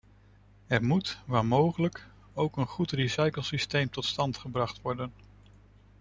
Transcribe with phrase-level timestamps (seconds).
[0.67, 5.11] Er moet, waar mogelijk, ook een goed recyclingsysteem tot stand gebracht worden.